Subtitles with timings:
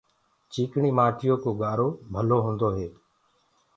[0.51, 2.87] چيڪڻي مآٽيو ڪو گآرو ڀلو هوندو هي۔